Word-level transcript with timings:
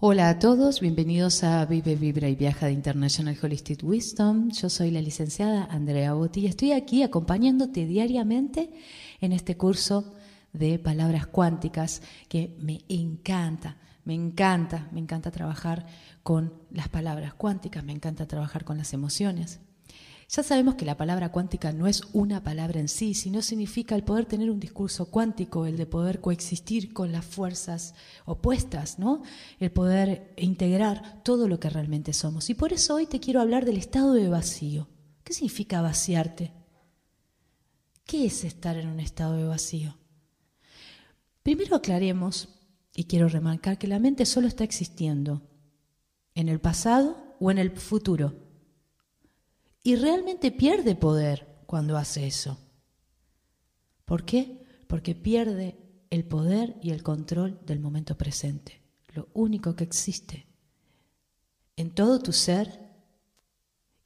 Hola 0.00 0.28
a 0.28 0.38
todos, 0.38 0.78
bienvenidos 0.78 1.42
a 1.42 1.66
Vive, 1.66 1.96
Vibra 1.96 2.28
y 2.28 2.36
Viaja 2.36 2.66
de 2.66 2.72
International 2.72 3.36
Holistic 3.42 3.82
Wisdom. 3.82 4.48
Yo 4.52 4.70
soy 4.70 4.92
la 4.92 5.02
licenciada 5.02 5.64
Andrea 5.64 6.12
Botti 6.12 6.42
y 6.42 6.46
estoy 6.46 6.70
aquí 6.70 7.02
acompañándote 7.02 7.84
diariamente 7.84 8.70
en 9.20 9.32
este 9.32 9.56
curso 9.56 10.14
de 10.52 10.78
palabras 10.78 11.26
cuánticas 11.26 12.00
que 12.28 12.56
me 12.60 12.84
encanta, 12.88 13.76
me 14.04 14.14
encanta, 14.14 14.88
me 14.92 15.00
encanta 15.00 15.32
trabajar 15.32 15.84
con 16.22 16.54
las 16.70 16.88
palabras 16.88 17.34
cuánticas, 17.34 17.82
me 17.82 17.92
encanta 17.92 18.28
trabajar 18.28 18.64
con 18.64 18.78
las 18.78 18.92
emociones. 18.92 19.58
Ya 20.30 20.42
sabemos 20.42 20.74
que 20.74 20.84
la 20.84 20.98
palabra 20.98 21.32
cuántica 21.32 21.72
no 21.72 21.86
es 21.86 22.02
una 22.12 22.42
palabra 22.42 22.80
en 22.80 22.88
sí, 22.88 23.14
sino 23.14 23.40
significa 23.40 23.94
el 23.94 24.04
poder 24.04 24.26
tener 24.26 24.50
un 24.50 24.60
discurso 24.60 25.06
cuántico, 25.06 25.64
el 25.64 25.78
de 25.78 25.86
poder 25.86 26.20
coexistir 26.20 26.92
con 26.92 27.12
las 27.12 27.24
fuerzas 27.24 27.94
opuestas, 28.26 28.98
¿no? 28.98 29.22
El 29.58 29.72
poder 29.72 30.34
integrar 30.36 31.22
todo 31.22 31.48
lo 31.48 31.58
que 31.58 31.70
realmente 31.70 32.12
somos. 32.12 32.50
Y 32.50 32.54
por 32.54 32.74
eso 32.74 32.96
hoy 32.96 33.06
te 33.06 33.20
quiero 33.20 33.40
hablar 33.40 33.64
del 33.64 33.78
estado 33.78 34.12
de 34.12 34.28
vacío. 34.28 34.86
¿Qué 35.24 35.32
significa 35.32 35.80
vaciarte? 35.80 36.52
¿Qué 38.04 38.26
es 38.26 38.44
estar 38.44 38.76
en 38.76 38.88
un 38.88 39.00
estado 39.00 39.34
de 39.34 39.44
vacío? 39.44 39.96
Primero 41.42 41.74
aclaremos, 41.74 42.50
y 42.94 43.04
quiero 43.04 43.28
remarcar 43.28 43.78
que 43.78 43.86
la 43.86 43.98
mente 43.98 44.26
solo 44.26 44.46
está 44.46 44.64
existiendo 44.64 45.40
en 46.34 46.50
el 46.50 46.60
pasado 46.60 47.36
o 47.40 47.50
en 47.50 47.56
el 47.56 47.70
futuro 47.70 48.47
y 49.82 49.96
realmente 49.96 50.50
pierde 50.50 50.94
poder 50.94 51.62
cuando 51.66 51.96
hace 51.96 52.26
eso. 52.26 52.58
¿Por 54.04 54.24
qué? 54.24 54.64
Porque 54.86 55.14
pierde 55.14 55.78
el 56.10 56.24
poder 56.24 56.76
y 56.82 56.90
el 56.90 57.02
control 57.02 57.60
del 57.66 57.80
momento 57.80 58.16
presente, 58.16 58.82
lo 59.14 59.28
único 59.34 59.76
que 59.76 59.84
existe. 59.84 60.46
En 61.76 61.90
todo 61.94 62.18
tu 62.18 62.32
ser, 62.32 62.88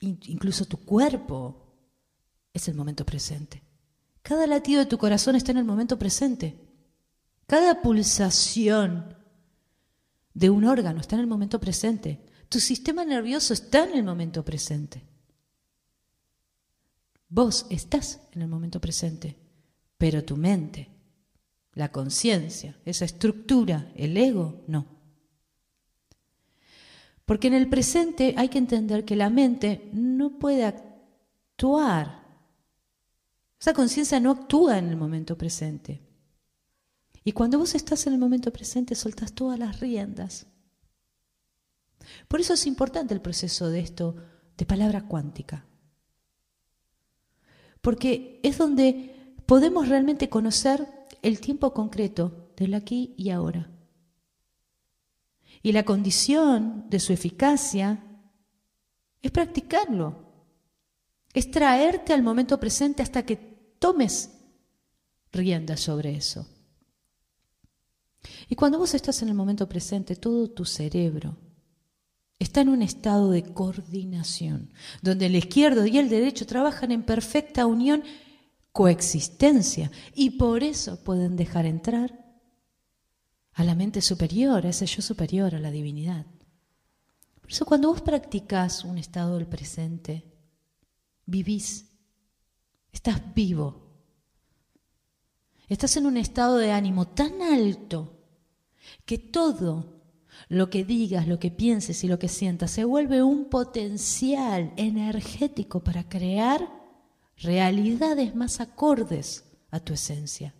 incluso 0.00 0.64
tu 0.64 0.78
cuerpo, 0.78 1.66
es 2.52 2.66
el 2.68 2.74
momento 2.74 3.04
presente. 3.04 3.62
Cada 4.22 4.46
latido 4.46 4.80
de 4.80 4.86
tu 4.86 4.98
corazón 4.98 5.36
está 5.36 5.52
en 5.52 5.58
el 5.58 5.64
momento 5.64 5.98
presente. 5.98 6.58
Cada 7.46 7.82
pulsación 7.82 9.16
de 10.34 10.50
un 10.50 10.64
órgano 10.64 11.00
está 11.00 11.16
en 11.16 11.22
el 11.22 11.26
momento 11.26 11.60
presente. 11.60 12.24
Tu 12.48 12.60
sistema 12.60 13.04
nervioso 13.04 13.52
está 13.52 13.84
en 13.84 13.96
el 13.96 14.04
momento 14.04 14.44
presente. 14.44 15.09
Vos 17.32 17.66
estás 17.70 18.20
en 18.32 18.42
el 18.42 18.48
momento 18.48 18.80
presente, 18.80 19.36
pero 19.96 20.24
tu 20.24 20.36
mente, 20.36 20.90
la 21.74 21.92
conciencia, 21.92 22.76
esa 22.84 23.04
estructura, 23.04 23.92
el 23.94 24.16
ego, 24.16 24.64
no. 24.66 24.84
Porque 27.24 27.46
en 27.46 27.54
el 27.54 27.68
presente 27.68 28.34
hay 28.36 28.48
que 28.48 28.58
entender 28.58 29.04
que 29.04 29.14
la 29.14 29.30
mente 29.30 29.88
no 29.92 30.40
puede 30.40 30.64
actuar. 30.64 32.26
Esa 33.60 33.74
conciencia 33.74 34.18
no 34.18 34.32
actúa 34.32 34.78
en 34.78 34.88
el 34.88 34.96
momento 34.96 35.38
presente. 35.38 36.02
Y 37.22 37.30
cuando 37.30 37.60
vos 37.60 37.76
estás 37.76 38.08
en 38.08 38.14
el 38.14 38.18
momento 38.18 38.52
presente, 38.52 38.96
soltás 38.96 39.34
todas 39.34 39.56
las 39.56 39.78
riendas. 39.78 40.48
Por 42.26 42.40
eso 42.40 42.54
es 42.54 42.66
importante 42.66 43.14
el 43.14 43.20
proceso 43.20 43.70
de 43.70 43.78
esto, 43.78 44.16
de 44.56 44.66
palabra 44.66 45.06
cuántica 45.06 45.69
porque 47.80 48.40
es 48.42 48.58
donde 48.58 49.34
podemos 49.46 49.88
realmente 49.88 50.28
conocer 50.28 50.86
el 51.22 51.40
tiempo 51.40 51.72
concreto 51.72 52.52
del 52.56 52.74
aquí 52.74 53.14
y 53.16 53.30
ahora. 53.30 53.70
Y 55.62 55.72
la 55.72 55.84
condición 55.84 56.86
de 56.88 57.00
su 57.00 57.12
eficacia 57.12 58.02
es 59.20 59.30
practicarlo, 59.30 60.24
es 61.34 61.50
traerte 61.50 62.12
al 62.12 62.22
momento 62.22 62.58
presente 62.58 63.02
hasta 63.02 63.24
que 63.24 63.36
tomes 63.78 64.30
riendas 65.32 65.80
sobre 65.80 66.16
eso. 66.16 66.46
Y 68.48 68.56
cuando 68.56 68.78
vos 68.78 68.94
estás 68.94 69.22
en 69.22 69.28
el 69.28 69.34
momento 69.34 69.68
presente, 69.68 70.16
todo 70.16 70.50
tu 70.50 70.64
cerebro, 70.64 71.36
está 72.40 72.62
en 72.62 72.70
un 72.70 72.82
estado 72.82 73.30
de 73.30 73.44
coordinación, 73.44 74.72
donde 75.02 75.26
el 75.26 75.36
izquierdo 75.36 75.86
y 75.86 75.98
el 75.98 76.08
derecho 76.08 76.46
trabajan 76.46 76.90
en 76.90 77.04
perfecta 77.04 77.66
unión, 77.66 78.02
coexistencia, 78.72 79.90
y 80.14 80.30
por 80.30 80.64
eso 80.64 81.04
pueden 81.04 81.36
dejar 81.36 81.66
entrar 81.66 82.18
a 83.52 83.62
la 83.62 83.74
mente 83.74 84.00
superior, 84.00 84.64
a 84.64 84.70
ese 84.70 84.86
yo 84.86 85.02
superior, 85.02 85.54
a 85.54 85.60
la 85.60 85.70
divinidad. 85.70 86.24
Por 87.42 87.50
eso 87.50 87.66
cuando 87.66 87.88
vos 87.88 88.00
practicás 88.00 88.84
un 88.84 88.96
estado 88.96 89.36
del 89.36 89.46
presente, 89.46 90.24
vivís, 91.26 91.90
estás 92.90 93.20
vivo, 93.34 93.86
estás 95.68 95.94
en 95.98 96.06
un 96.06 96.16
estado 96.16 96.56
de 96.56 96.72
ánimo 96.72 97.08
tan 97.08 97.42
alto 97.42 98.16
que 99.04 99.18
todo 99.18 99.99
lo 100.48 100.70
que 100.70 100.84
digas, 100.84 101.28
lo 101.28 101.38
que 101.38 101.50
pienses 101.50 102.02
y 102.04 102.08
lo 102.08 102.18
que 102.18 102.28
sientas 102.28 102.70
se 102.70 102.84
vuelve 102.84 103.22
un 103.22 103.46
potencial 103.46 104.72
energético 104.76 105.80
para 105.80 106.08
crear 106.08 106.68
realidades 107.36 108.34
más 108.34 108.60
acordes 108.60 109.44
a 109.70 109.80
tu 109.80 109.92
esencia. 109.92 110.54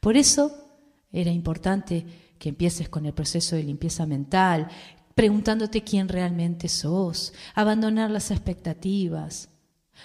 Por 0.00 0.16
eso 0.16 0.50
era 1.12 1.30
importante 1.30 2.04
que 2.38 2.48
empieces 2.48 2.88
con 2.88 3.06
el 3.06 3.12
proceso 3.12 3.54
de 3.54 3.62
limpieza 3.62 4.04
mental, 4.04 4.68
preguntándote 5.14 5.84
quién 5.84 6.08
realmente 6.08 6.68
sos, 6.68 7.32
abandonar 7.54 8.10
las 8.10 8.30
expectativas, 8.30 9.48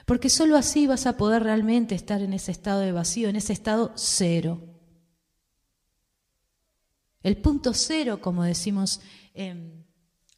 porque 0.06 0.30
sólo 0.30 0.58
así 0.58 0.86
vas 0.86 1.08
a 1.08 1.18
poder 1.18 1.44
realmente 1.44 1.96
estar 1.96 2.22
en 2.22 2.34
ese 2.34 2.52
estado 2.52 2.82
de 2.82 2.92
vacío, 2.92 3.30
en 3.30 3.38
ese 3.38 3.54
estado 3.54 3.92
cero. 3.96 4.77
El 7.24 7.38
punto 7.38 7.74
cero, 7.74 8.22
como 8.22 8.44
decimos 8.44 9.02
en 9.34 9.86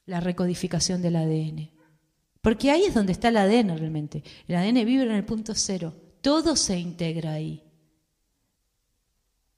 la 0.06 0.20
recodificación 0.20 1.02
del 1.02 1.16
ADN. 1.16 1.72
Porque 2.42 2.72
ahí 2.72 2.84
es 2.84 2.94
donde 2.94 3.12
está 3.12 3.30
el 3.30 3.38
ADN 3.38 3.78
realmente. 3.78 4.24
El 4.48 4.56
ADN 4.56 4.86
vive 4.86 5.04
en 5.04 5.12
el 5.12 5.26
punto 5.26 5.54
cero. 5.56 5.94
Todo 6.22 6.56
se 6.56 6.80
integra 6.80 7.34
ahí. 7.34 7.64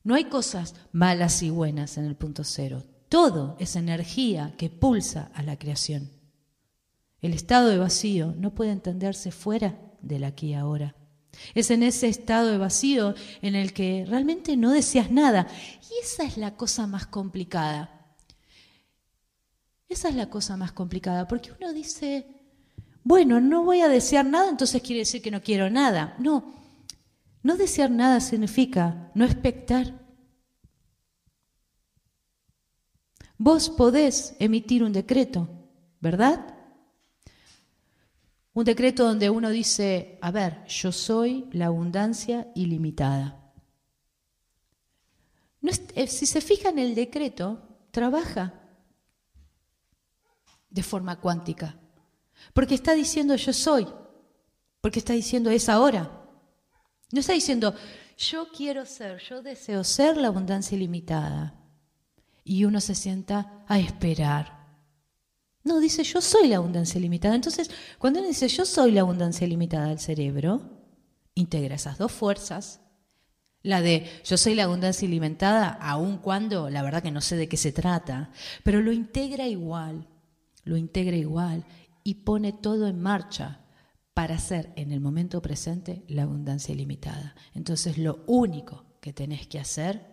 No 0.03 0.15
hay 0.15 0.25
cosas 0.25 0.75
malas 0.91 1.43
y 1.43 1.49
buenas 1.51 1.97
en 1.97 2.05
el 2.05 2.15
punto 2.15 2.43
cero. 2.43 2.83
Todo 3.07 3.55
es 3.59 3.75
energía 3.75 4.55
que 4.57 4.69
pulsa 4.69 5.31
a 5.35 5.43
la 5.43 5.57
creación. 5.57 6.09
El 7.21 7.33
estado 7.33 7.69
de 7.69 7.77
vacío 7.77 8.33
no 8.37 8.55
puede 8.55 8.71
entenderse 8.71 9.31
fuera 9.31 9.79
del 10.01 10.23
aquí 10.23 10.47
y 10.47 10.53
ahora. 10.55 10.95
Es 11.53 11.71
en 11.71 11.83
ese 11.83 12.07
estado 12.07 12.49
de 12.49 12.57
vacío 12.57 13.15
en 13.41 13.55
el 13.55 13.73
que 13.73 14.05
realmente 14.07 14.57
no 14.57 14.71
deseas 14.71 15.11
nada. 15.11 15.47
Y 15.89 16.03
esa 16.03 16.23
es 16.23 16.37
la 16.37 16.55
cosa 16.55 16.87
más 16.87 17.07
complicada. 17.07 18.15
Esa 19.89 20.09
es 20.09 20.15
la 20.15 20.29
cosa 20.29 20.55
más 20.55 20.71
complicada, 20.71 21.27
porque 21.27 21.51
uno 21.51 21.73
dice, 21.73 22.25
bueno, 23.03 23.41
no 23.41 23.63
voy 23.63 23.81
a 23.81 23.89
desear 23.89 24.25
nada, 24.25 24.49
entonces 24.49 24.81
quiere 24.81 24.99
decir 24.99 25.21
que 25.21 25.31
no 25.31 25.41
quiero 25.41 25.69
nada. 25.69 26.15
No, 26.17 26.53
no 27.43 27.57
desear 27.57 27.91
nada 27.91 28.21
significa 28.21 29.11
no 29.15 29.25
expectar. 29.25 29.99
Vos 33.37 33.69
podés 33.69 34.35
emitir 34.39 34.83
un 34.83 34.93
decreto, 34.93 35.49
¿verdad? 35.99 36.60
Un 38.53 38.65
decreto 38.65 39.05
donde 39.05 39.29
uno 39.29 39.49
dice, 39.49 40.17
a 40.21 40.31
ver, 40.31 40.65
yo 40.65 40.91
soy 40.91 41.47
la 41.53 41.67
abundancia 41.67 42.51
ilimitada. 42.53 43.53
Eh, 45.95 46.07
si 46.07 46.25
se 46.25 46.41
fija 46.41 46.69
en 46.69 46.79
el 46.79 46.95
decreto, 46.95 47.61
trabaja 47.91 48.53
de 50.69 50.83
forma 50.83 51.19
cuántica, 51.19 51.77
porque 52.53 52.75
está 52.75 52.93
diciendo 52.93 53.35
yo 53.35 53.53
soy, 53.53 53.87
porque 54.81 54.99
está 54.99 55.13
diciendo 55.13 55.49
es 55.49 55.69
ahora. 55.69 56.17
No 57.11 57.19
está 57.19 57.33
diciendo 57.33 57.75
yo 58.17 58.47
quiero 58.51 58.85
ser, 58.85 59.19
yo 59.19 59.41
deseo 59.41 59.83
ser 59.83 60.17
la 60.17 60.27
abundancia 60.27 60.75
ilimitada. 60.75 61.55
Y 62.43 62.65
uno 62.65 62.81
se 62.81 62.95
sienta 62.95 63.63
a 63.67 63.79
esperar 63.79 64.60
no, 65.63 65.79
dice 65.79 66.03
yo 66.03 66.21
soy 66.21 66.47
la 66.47 66.57
abundancia 66.57 66.99
limitada. 66.99 67.35
Entonces, 67.35 67.69
cuando 67.99 68.19
uno 68.19 68.27
dice 68.27 68.47
yo 68.47 68.65
soy 68.65 68.91
la 68.91 69.01
abundancia 69.01 69.47
limitada 69.47 69.87
del 69.87 69.99
cerebro, 69.99 70.61
integra 71.35 71.75
esas 71.75 71.97
dos 71.97 72.11
fuerzas. 72.11 72.81
La 73.63 73.81
de 73.81 74.07
yo 74.23 74.37
soy 74.37 74.55
la 74.55 74.63
abundancia 74.63 75.07
ilimitada, 75.07 75.69
aun 75.69 76.17
cuando 76.17 76.69
la 76.69 76.81
verdad 76.81 77.03
que 77.03 77.11
no 77.11 77.21
sé 77.21 77.35
de 77.35 77.47
qué 77.47 77.57
se 77.57 77.71
trata, 77.71 78.31
pero 78.63 78.81
lo 78.81 78.91
integra 78.91 79.47
igual, 79.47 80.07
lo 80.63 80.77
integra 80.77 81.15
igual 81.15 81.65
y 82.03 82.15
pone 82.15 82.53
todo 82.53 82.87
en 82.87 82.99
marcha 82.99 83.59
para 84.15 84.39
ser 84.39 84.73
en 84.75 84.91
el 84.91 84.99
momento 84.99 85.43
presente 85.43 86.03
la 86.07 86.23
abundancia 86.23 86.73
ilimitada. 86.73 87.35
Entonces 87.53 87.99
lo 87.99 88.23
único 88.25 88.85
que 88.99 89.13
tenés 89.13 89.45
que 89.45 89.59
hacer 89.59 90.10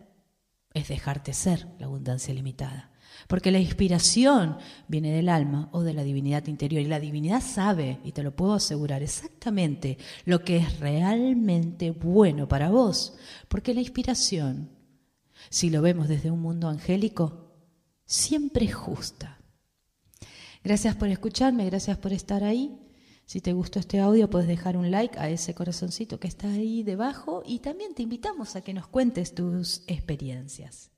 es 0.78 0.88
dejarte 0.88 1.32
ser 1.32 1.68
la 1.78 1.86
abundancia 1.86 2.32
limitada. 2.32 2.90
Porque 3.26 3.50
la 3.50 3.58
inspiración 3.58 4.56
viene 4.86 5.12
del 5.12 5.28
alma 5.28 5.68
o 5.72 5.82
de 5.82 5.92
la 5.92 6.02
divinidad 6.02 6.46
interior. 6.46 6.80
Y 6.80 6.86
la 6.86 7.00
divinidad 7.00 7.42
sabe, 7.42 7.98
y 8.04 8.12
te 8.12 8.22
lo 8.22 8.34
puedo 8.34 8.54
asegurar, 8.54 9.02
exactamente 9.02 9.98
lo 10.24 10.42
que 10.44 10.58
es 10.58 10.80
realmente 10.80 11.90
bueno 11.90 12.48
para 12.48 12.70
vos. 12.70 13.16
Porque 13.48 13.74
la 13.74 13.80
inspiración, 13.80 14.70
si 15.50 15.68
lo 15.68 15.82
vemos 15.82 16.08
desde 16.08 16.30
un 16.30 16.40
mundo 16.40 16.68
angélico, 16.68 17.52
siempre 18.06 18.64
es 18.66 18.74
justa. 18.74 19.38
Gracias 20.64 20.96
por 20.96 21.08
escucharme, 21.08 21.66
gracias 21.66 21.98
por 21.98 22.12
estar 22.12 22.44
ahí. 22.44 22.78
Si 23.28 23.42
te 23.42 23.52
gustó 23.52 23.78
este 23.78 24.00
audio, 24.00 24.30
puedes 24.30 24.48
dejar 24.48 24.78
un 24.78 24.90
like 24.90 25.18
a 25.18 25.28
ese 25.28 25.54
corazoncito 25.54 26.18
que 26.18 26.28
está 26.28 26.50
ahí 26.50 26.82
debajo 26.82 27.42
y 27.44 27.58
también 27.58 27.94
te 27.94 28.02
invitamos 28.02 28.56
a 28.56 28.62
que 28.62 28.72
nos 28.72 28.86
cuentes 28.86 29.34
tus 29.34 29.82
experiencias. 29.86 30.90